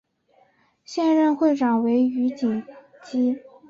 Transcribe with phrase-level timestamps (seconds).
[0.83, 2.63] 现任会长为余锦
[3.03, 3.37] 基。